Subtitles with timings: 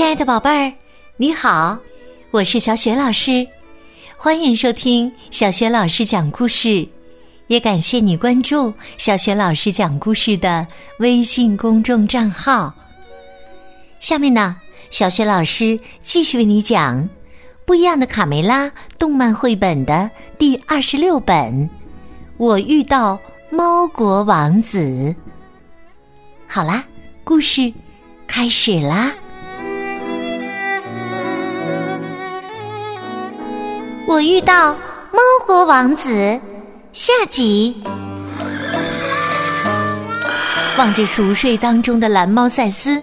[0.00, 0.72] 亲爱的宝贝儿，
[1.18, 1.78] 你好，
[2.30, 3.46] 我是小雪老师，
[4.16, 6.88] 欢迎收听小雪老师讲故事，
[7.48, 10.66] 也感谢你关注小雪老师讲故事的
[11.00, 12.72] 微信公众账号。
[13.98, 14.56] 下面呢，
[14.88, 17.04] 小雪老师继续为你讲
[17.66, 21.52] 《不一样的卡梅拉》动漫绘本的第二十六本
[22.38, 24.78] 《我遇到猫国王子》。
[26.48, 26.86] 好啦，
[27.22, 27.70] 故事
[28.26, 29.14] 开始啦！
[34.10, 34.74] 我遇到
[35.12, 36.40] 猫国王子，
[36.92, 37.80] 下集。
[40.76, 43.00] 望着熟睡当中的蓝猫赛斯，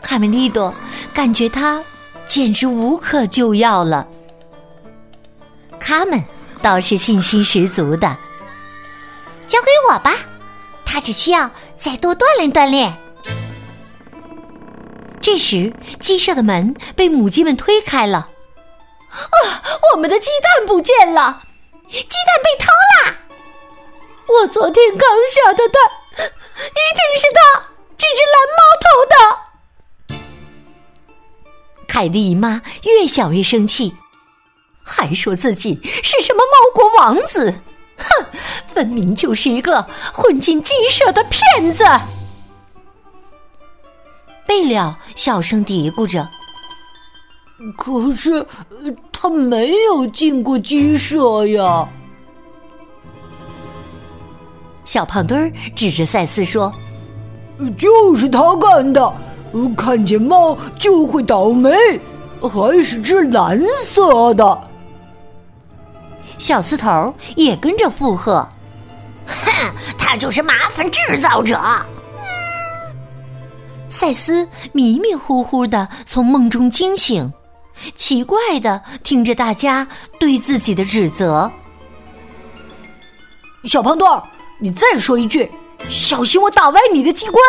[0.00, 0.74] 卡梅利多
[1.12, 1.84] 感觉他
[2.26, 4.08] 简直无可救药了。
[5.78, 6.18] 他们
[6.62, 8.16] 倒是信心十足的，
[9.46, 10.14] 交给我吧，
[10.86, 12.90] 他只需要再多锻炼锻炼。
[15.20, 18.30] 这时，鸡舍的门被母鸡们推开了。
[19.12, 19.62] 啊！
[19.92, 21.42] 我们的鸡蛋不见了，
[21.90, 23.14] 鸡蛋被偷了。
[24.26, 25.82] 我昨天刚下的蛋，
[26.16, 27.40] 一定是他
[27.98, 29.14] 这只蓝猫偷的。
[31.86, 33.94] 凯莉姨妈越想越生气，
[34.82, 37.54] 还说自己是什么猫国王子，
[37.98, 38.26] 哼，
[38.72, 41.84] 分明就是一个混进鸡舍的骗子。
[44.46, 46.26] 贝了小声嘀咕着。
[47.76, 48.44] 可是，
[49.12, 51.88] 他没有进过鸡舍呀。
[54.84, 56.72] 小胖墩儿指着赛斯说
[57.78, 59.12] ：“就是他干的，
[59.76, 61.70] 看见猫就会倒霉，
[62.40, 64.68] 还是只蓝色的。”
[66.36, 68.46] 小刺头也跟着附和
[69.26, 71.60] ：“哼，他就是麻烦制造者。”
[73.88, 77.32] 赛斯迷迷糊糊的从梦中惊醒。
[77.94, 79.86] 奇怪的听着大家
[80.18, 81.50] 对自己的指责，
[83.64, 84.22] 小胖墩儿，
[84.58, 85.50] 你再说一句，
[85.90, 87.42] 小心我打歪你的机关！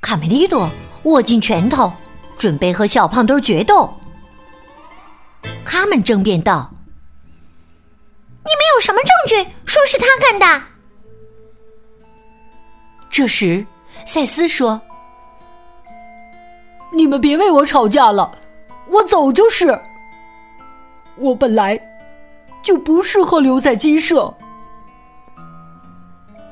[0.00, 0.68] 卡梅利多
[1.04, 1.92] 握紧拳头，
[2.36, 3.92] 准备和小胖墩儿决斗。
[5.64, 6.70] 他们争辩道
[8.44, 10.62] ：“你们有什么证据说是他干的？”
[13.10, 13.64] 这时，
[14.04, 14.80] 赛斯说
[16.92, 18.30] ：“你们别为我吵架了。”
[18.88, 19.78] 我走就是。
[21.16, 21.78] 我本来
[22.62, 24.32] 就不适合留在鸡舍。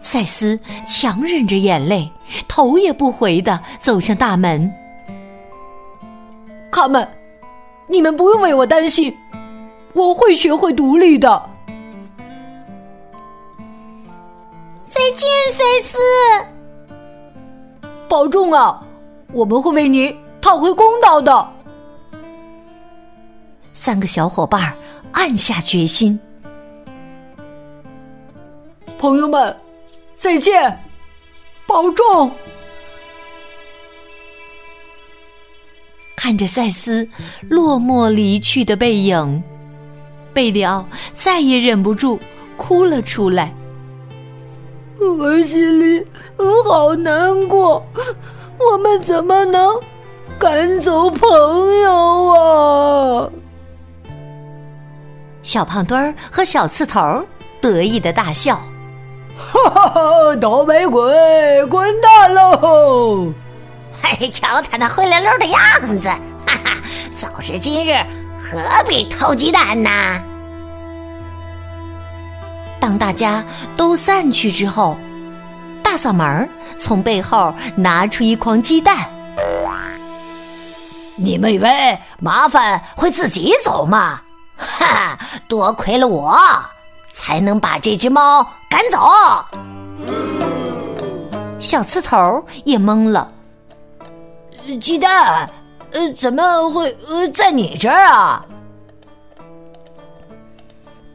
[0.00, 2.10] 赛斯强忍着眼泪，
[2.48, 4.72] 头也不回的走向大门。
[6.70, 7.06] 卡门，
[7.86, 9.16] 你们不用为我担心，
[9.92, 11.50] 我会学会独立的。
[14.84, 15.98] 再见，赛斯。
[18.08, 18.84] 保重啊！
[19.32, 21.48] 我们会为您讨回公道的。
[23.74, 24.74] 三个小伙伴
[25.12, 26.18] 暗下决心，
[28.98, 29.56] 朋友们，
[30.14, 30.78] 再见，
[31.66, 32.30] 保重。
[36.14, 37.08] 看着赛斯
[37.48, 39.42] 落寞离去的背影，
[40.32, 42.18] 贝里奥再也忍不住
[42.56, 43.52] 哭了出来。
[45.00, 46.06] 我心里
[46.64, 47.84] 好难过，
[48.58, 49.68] 我们怎么能
[50.38, 51.28] 赶走朋
[51.80, 53.28] 友啊？
[55.42, 57.24] 小胖墩儿和小刺头
[57.60, 58.56] 得意的大笑，
[59.36, 60.36] 哈哈哈！
[60.36, 63.32] 倒霉鬼，滚蛋喽！
[64.00, 66.08] 嘿，瞧他那灰溜溜的样子，
[66.46, 66.76] 哈哈！
[67.16, 67.92] 早知今日，
[68.38, 69.90] 何必偷鸡蛋呢？
[72.80, 73.44] 当大家
[73.76, 74.96] 都散去之后，
[75.82, 76.48] 大嗓门
[76.78, 79.08] 从背后拿出一筐鸡蛋。
[81.16, 84.20] 你们以为麻烦会自己走吗？
[84.62, 85.18] 哈，
[85.48, 86.38] 多亏了我，
[87.12, 89.10] 才能把这只猫赶走。
[91.60, 93.32] 小刺头也懵了，
[94.80, 95.48] 鸡蛋，
[95.92, 98.44] 呃，怎么会呃在你这儿啊？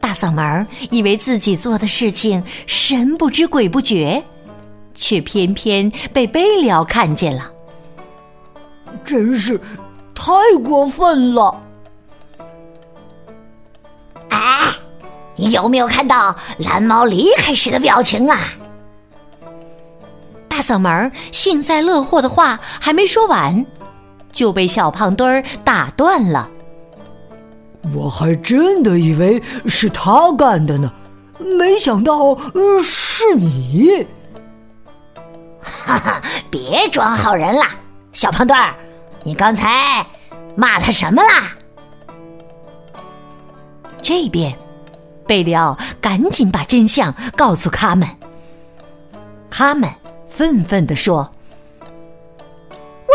[0.00, 4.22] 大嗓门以为自己做的事情神不知鬼不觉，
[4.94, 7.52] 却偏偏被贝里奥看见了，
[9.04, 9.60] 真是
[10.14, 10.32] 太
[10.64, 11.60] 过分了。
[15.38, 18.38] 你有没有看到蓝猫离开时的表情啊？
[20.48, 23.64] 大嗓门幸灾乐祸的话还没说完，
[24.32, 26.50] 就被小胖墩儿打断了。
[27.94, 30.92] 我还真的以为是他干的呢，
[31.38, 32.36] 没想到
[32.82, 34.04] 是你。
[35.60, 37.70] 哈哈，别装好人啦，
[38.12, 38.74] 小胖墩儿，
[39.22, 40.04] 你刚才
[40.56, 41.52] 骂他什么啦？
[44.02, 44.52] 这边，
[45.28, 48.08] 贝里奥赶紧把真相告诉他们。
[49.50, 49.88] 他们
[50.28, 51.30] 愤愤地说：“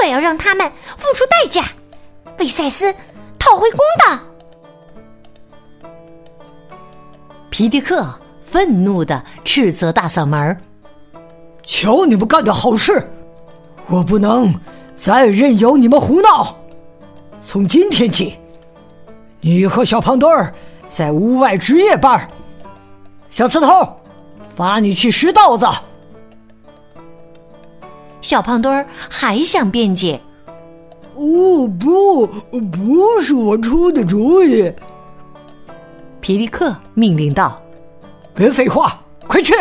[0.01, 1.65] 我要让他们付出代价，
[2.39, 2.93] 为赛斯
[3.39, 4.19] 讨回公道。”
[7.49, 8.07] 皮迪克
[8.45, 10.57] 愤怒的斥责大嗓门
[11.63, 13.05] ：“瞧你们干的好事！
[13.87, 14.53] 我不能
[14.95, 16.55] 再任由你们胡闹。
[17.45, 18.35] 从今天起，
[19.41, 20.53] 你和小胖墩儿
[20.93, 22.27] 在屋外值夜班。
[23.31, 23.97] 小刺头，
[24.55, 25.67] 罚你去拾稻子。”
[28.21, 30.21] 小胖墩儿还想辩解
[31.15, 34.71] ：“哦不，不是我出的主意。”
[36.21, 37.59] 皮迪克命令道
[38.35, 38.97] ：“别废话，
[39.27, 39.53] 快去！”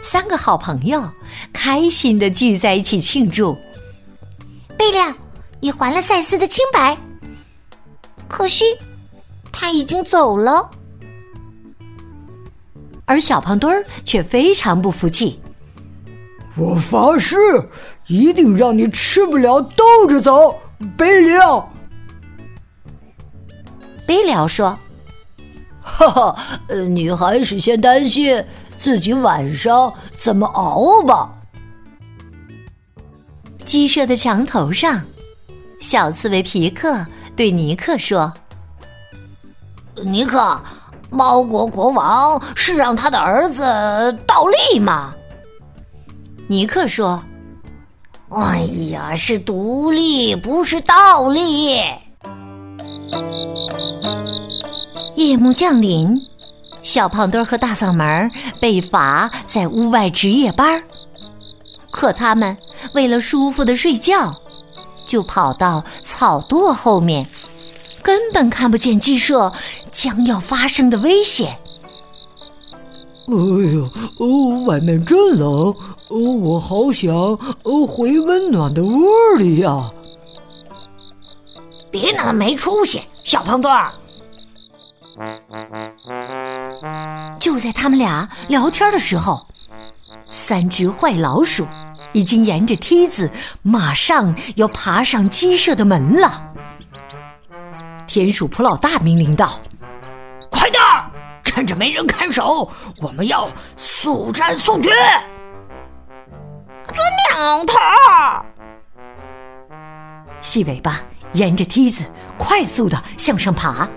[0.00, 1.10] 三个好朋友
[1.52, 3.56] 开心的聚在一起庆祝。
[4.76, 5.14] 贝亮，
[5.64, 6.94] 你还了赛斯的清白，
[8.28, 8.76] 可惜
[9.50, 10.68] 他已经走了。
[13.06, 15.40] 而小胖墩儿却非常不服气
[16.54, 17.38] ：“我发誓，
[18.08, 20.54] 一定让你吃不了兜着走。”
[20.98, 21.66] 贝利奥，
[24.06, 24.78] 贝利奥说
[25.80, 26.36] ：“哈哈，
[26.68, 28.44] 呃，你还是先担心
[28.78, 31.32] 自己晚上怎么熬吧。”
[33.64, 35.02] 鸡舍的墙头上，
[35.84, 38.32] 小刺猬皮克对尼克说
[40.02, 40.58] ：“尼克，
[41.10, 43.62] 猫国国王是让他的儿子
[44.26, 45.12] 倒立吗？”
[46.48, 47.22] 尼克说。
[48.30, 48.60] 哎
[48.90, 51.78] 呀，是独立，不是倒立。
[55.16, 56.18] 夜幕降临，
[56.82, 60.82] 小胖墩和大嗓门被罚在屋外值夜班
[61.90, 62.56] 可他们
[62.94, 64.34] 为了舒服的睡觉，
[65.06, 67.26] 就跑到草垛后面，
[68.02, 69.52] 根本看不见鸡舍
[69.90, 71.56] 将要发生的危险。
[73.26, 75.48] 哎呦，哦，外面真冷，
[76.08, 79.08] 哦，我好想哦回温暖的窝
[79.38, 79.90] 里呀！
[81.90, 83.92] 别那么没出息，小胖墩儿！
[87.40, 89.46] 就在他们俩聊天的时候，
[90.28, 91.66] 三只坏老鼠
[92.14, 93.30] 已经沿着梯子，
[93.60, 96.50] 马上要爬上鸡舍的门了。
[98.06, 99.60] 田鼠普老大命令道
[100.50, 101.10] ：“快点儿！”
[101.44, 102.68] 趁着没人看守，
[103.00, 104.90] 我们要速战速决。
[106.84, 106.96] 遵
[107.36, 107.74] 命，头。
[110.40, 111.00] 细尾巴
[111.32, 112.04] 沿着梯子
[112.38, 113.88] 快速的向上爬。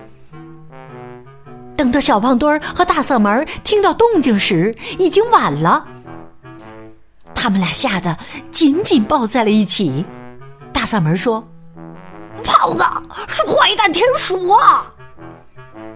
[1.76, 5.86] 等到小胖墩儿和大嗓门听到动静时，已经晚了。
[7.40, 8.18] 他们俩吓得
[8.50, 10.04] 紧紧抱在了一起。
[10.72, 11.42] 大嗓门说
[12.42, 12.84] ：“胖子
[13.28, 14.86] 是坏蛋田鼠啊！”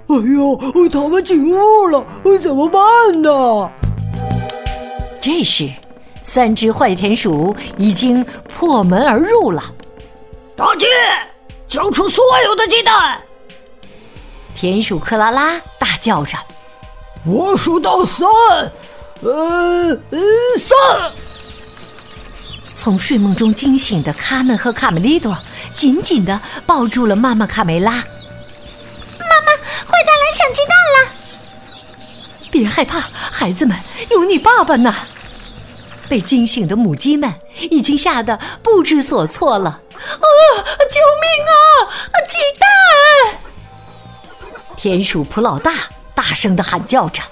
[0.06, 0.88] 哎呦！
[0.88, 2.04] 他们进屋了，
[2.40, 2.80] 怎么办
[3.20, 3.68] 呢？
[5.20, 5.68] 这时，
[6.22, 9.64] 三只坏田鼠已经破门而入了。
[10.56, 10.86] 大姐，
[11.66, 13.20] 交出所有的鸡蛋！
[14.54, 16.38] 田鼠克拉拉大叫着
[17.26, 18.28] ：“我数到三，
[19.22, 19.96] 呃，
[20.58, 21.12] 三！”
[22.74, 25.36] 从睡梦中惊醒的卡门和卡梅利多
[25.74, 27.92] 紧紧的抱住了妈妈卡梅拉。
[27.92, 29.52] 妈妈
[29.86, 31.12] 坏蛋来抢鸡蛋了！
[32.50, 33.00] 别害怕，
[33.30, 33.76] 孩子们，
[34.10, 34.94] 有你爸爸呢。
[36.08, 37.32] 被惊醒的母鸡们
[37.70, 39.70] 已经吓得不知所措了。
[39.70, 40.26] 啊！
[40.90, 41.54] 救命啊！
[42.28, 42.68] 鸡蛋！
[44.76, 45.72] 田鼠普老大
[46.14, 47.22] 大声的喊叫着：“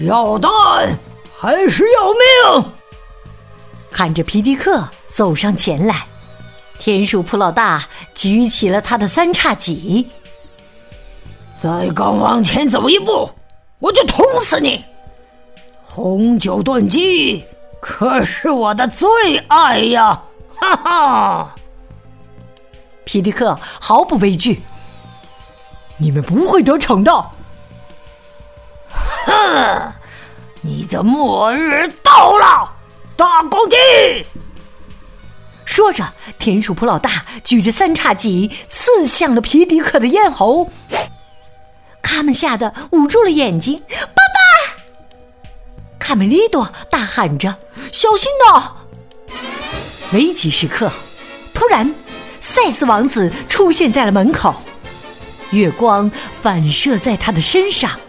[0.00, 0.50] 要蛋
[1.38, 2.10] 还是要
[2.62, 2.72] 命？”
[3.90, 6.06] 看着皮迪克走上前来，
[6.78, 10.08] 田鼠普老大举起了他的三叉戟。
[11.60, 13.30] 再敢往前走一步，
[13.78, 14.82] 我就捅死你！
[15.82, 17.44] 红酒炖鸡
[17.80, 19.08] 可是我的最
[19.48, 20.22] 爱呀！
[20.56, 21.54] 哈哈！
[23.04, 24.62] 皮迪克毫不畏惧，
[25.98, 27.12] 你们不会得逞的！
[29.26, 29.92] 哼！
[30.62, 32.72] 你的末日到了，
[33.20, 33.76] 大公鸡！
[35.66, 40.70] 说着，田鼠普老大举着三叉戟刺向了皮迪克的咽喉。
[42.02, 43.78] 他们吓得捂住了眼睛。
[43.90, 44.40] 爸爸，
[45.98, 47.54] 卡梅利多大喊着
[47.92, 48.72] ：“小心呐！”
[50.14, 50.90] 危急时刻，
[51.52, 51.94] 突然，
[52.40, 54.54] 赛斯王子出现在了门口，
[55.50, 56.10] 月光
[56.40, 58.00] 反射在他的身上，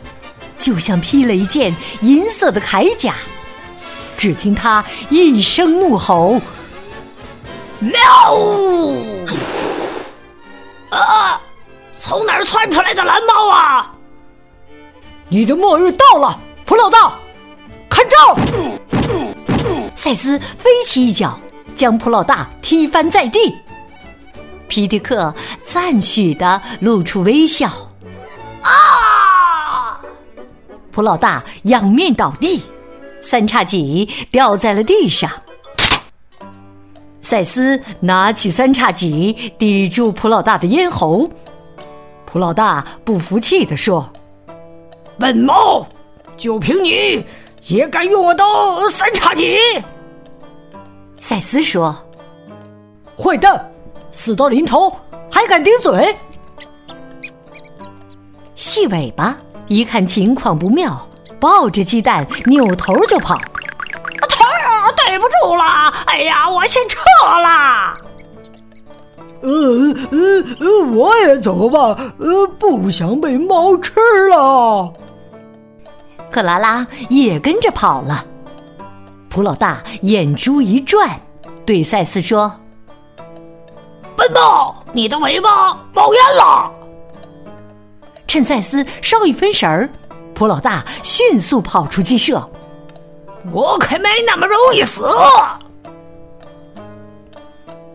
[0.58, 3.14] 就像披了一件银色的铠甲，
[4.22, 6.40] 只听他一声怒吼
[7.82, 7.92] ：“喵！”
[10.96, 11.42] 啊！
[12.00, 13.92] 从哪儿窜出来的蓝猫啊？
[15.28, 17.14] 你的末日到了，普老大，
[17.90, 18.38] 看招！
[19.96, 21.40] 赛斯飞起一脚，
[21.74, 23.58] 将普老大踢翻在地。
[24.68, 25.34] 皮迪克
[25.66, 27.68] 赞许的露出微笑。
[28.62, 29.98] 啊！
[30.92, 32.62] 普老大仰面倒地，
[33.22, 35.30] 三叉戟掉在了地上。
[37.22, 41.30] 赛斯拿起三叉戟抵住普老大的咽喉。
[42.26, 44.12] 普老大不服气地说
[45.20, 45.86] ：“笨猫，
[46.36, 47.24] 就凭你
[47.68, 48.44] 也敢用我的
[48.92, 49.58] 三叉戟？”
[51.20, 51.96] 赛斯说
[53.18, 53.72] ：“坏蛋，
[54.12, 54.92] 死到临头
[55.30, 56.16] 还敢顶嘴！”
[58.56, 59.38] 细尾巴
[59.68, 61.08] 一看情况不妙，
[61.42, 63.36] 抱着鸡蛋扭头就跑。
[64.30, 65.92] 头儿，对不住了！
[66.06, 67.96] 哎呀，我先撤啦。
[69.42, 69.50] 呃
[70.12, 70.20] 呃
[70.60, 71.80] 呃，我也走吧，
[72.20, 73.94] 呃，不想被猫吃
[74.30, 74.94] 了。
[76.30, 78.24] 克拉拉也跟着跑了。
[79.30, 81.10] 普老大眼珠一转，
[81.66, 82.52] 对赛斯说
[84.16, 86.72] ：“笨猫，你的尾巴冒烟了。”
[88.28, 89.90] 趁赛斯稍一分神儿，
[90.42, 92.50] 普老大迅速跑出鸡舍。
[93.52, 95.08] 我可没那么容易死。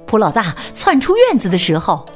[0.06, 2.06] 普老大窜出院子的时候，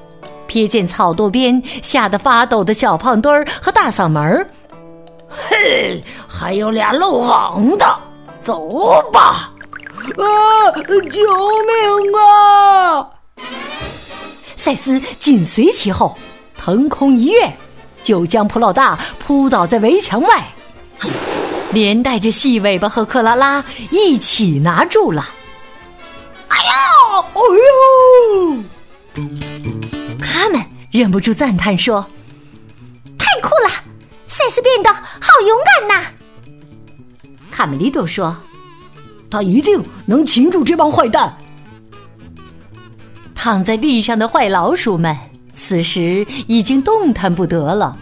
[0.46, 4.48] 瞥见草垛边吓得发抖的小胖墩儿和大嗓门儿。
[5.28, 7.84] 嘿，还有俩漏网的，
[8.40, 9.50] 走吧！
[10.16, 10.70] 啊，
[11.10, 11.20] 救
[11.66, 13.10] 命啊！
[14.56, 16.16] 赛斯紧随其后，
[16.56, 17.52] 腾空一跃，
[18.10, 20.44] 就将普老大扑倒在围墙外，
[21.72, 25.24] 连带着细尾巴和克拉拉一起拿住了。
[26.48, 27.40] 哎呦，哎
[29.14, 29.24] 呦！
[30.18, 32.04] 他们忍不住赞叹说
[33.16, 33.70] ：“太酷了，
[34.26, 36.04] 赛斯变得好勇敢呐！”
[37.52, 38.36] 卡梅利多说
[39.30, 41.32] ：“他一定能擒住这帮坏蛋。”
[43.36, 45.16] 躺在地上的坏老鼠们
[45.54, 47.96] 此时已经动弹不得了。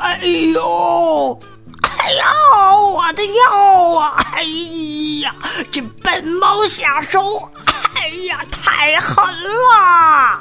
[0.00, 1.40] 哎呦！
[1.82, 2.26] 哎呀，
[2.78, 4.16] 我的腰啊！
[4.34, 4.42] 哎
[5.22, 5.34] 呀，
[5.70, 7.48] 这笨猫下手，
[7.94, 10.40] 哎呀，太狠了！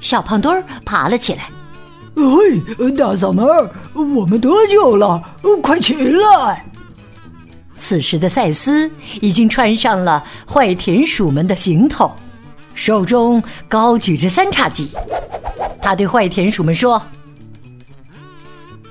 [0.00, 1.50] 小胖墩儿爬了起来。
[2.16, 3.46] 嘿，大嗓门，
[4.16, 5.22] 我们得救了，
[5.62, 6.64] 快起来！
[7.76, 12.10] 此时的赛斯已经穿上了坏田鼠们的行头，
[12.74, 14.90] 手中高举着三叉戟。
[15.80, 17.00] 他对坏田鼠们说：“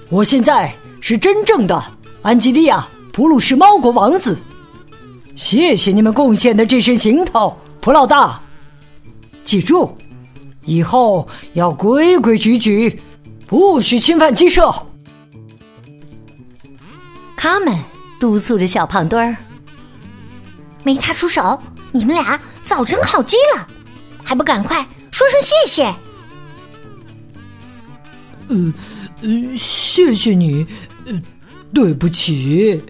[0.09, 0.73] 我现在。”
[1.05, 1.83] 是真正的
[2.21, 2.79] 安吉利亚·
[3.11, 4.37] 普鲁士猫国王子，
[5.35, 8.39] 谢谢你们贡献的这身行头，普老大。
[9.43, 9.97] 记住，
[10.63, 13.01] 以后要规规矩矩，
[13.45, 14.73] 不许侵犯鸡舍。
[17.35, 17.77] 他们
[18.17, 19.35] 督促着小胖墩儿，
[20.83, 21.61] 没他出手，
[21.91, 23.67] 你们俩早成烤鸡了，
[24.23, 25.93] 还不赶快说声谢谢？
[28.49, 28.73] 嗯
[29.21, 30.65] 嗯，谢谢你。
[31.05, 31.21] 嗯，
[31.73, 32.81] 对不起，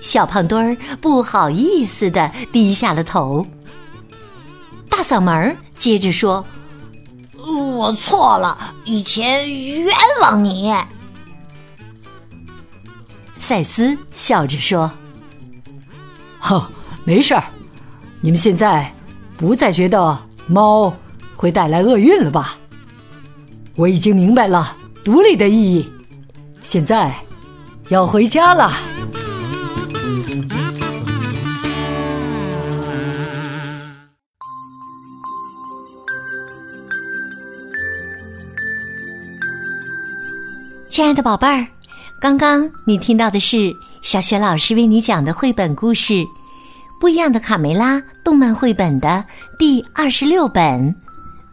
[0.00, 3.46] 小胖墩儿不好意思的低下了头。
[4.88, 6.44] 大嗓门儿接着说
[7.36, 10.74] ：“我错了，以前冤枉你。”
[13.38, 14.90] 赛斯笑着说
[16.40, 16.62] ：“哼，
[17.04, 17.44] 没事儿，
[18.20, 18.92] 你们现在
[19.38, 20.18] 不再觉得
[20.48, 20.92] 猫
[21.36, 22.58] 会带来厄运了吧？
[23.76, 25.88] 我已经明白了独立的意义。”
[26.60, 27.14] 现在
[27.88, 28.70] 要回家了。
[40.90, 41.64] 亲爱的宝贝儿，
[42.20, 46.14] 刚刚你听到的是小雪老师为你讲的绘本故事
[47.00, 49.24] 《不一样的卡梅拉》动漫绘本的
[49.58, 50.94] 第二十六本。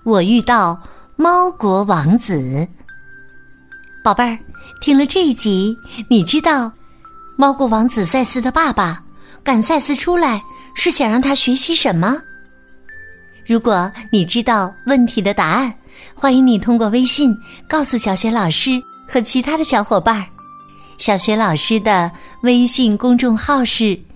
[0.03, 0.79] 我遇到
[1.15, 2.67] 猫国王子，
[4.03, 4.37] 宝贝儿。
[4.81, 5.75] 听了这一集，
[6.09, 6.71] 你知道
[7.37, 9.01] 猫国王子赛斯的爸爸
[9.43, 10.41] 赶赛斯出来
[10.75, 12.17] 是想让他学习什么？
[13.47, 15.73] 如果你知道问题的答案，
[16.13, 17.35] 欢迎你通过微信
[17.67, 20.25] 告诉小雪老师和其他的小伙伴。
[20.97, 22.11] 小雪老师的
[22.43, 23.97] 微信公众号是“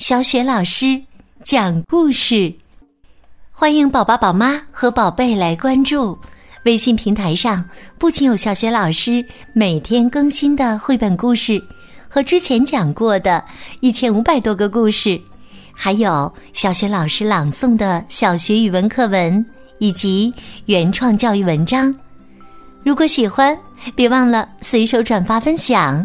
[0.00, 0.98] 小雪老师
[1.44, 2.50] 讲故事”，
[3.52, 6.18] 欢迎宝宝、宝妈和宝贝来关注。
[6.64, 7.62] 微信平台上
[7.98, 11.62] 不仅有小雪老师每天更新的绘本故事，
[12.08, 13.44] 和之前讲过的
[13.80, 15.20] 一千五百多个故事，
[15.70, 19.44] 还有小学老师朗诵的小学语文课文
[19.80, 20.32] 以及
[20.64, 21.94] 原创教育文章。
[22.82, 23.56] 如果喜欢，
[23.94, 26.04] 别忘了随手转发分享。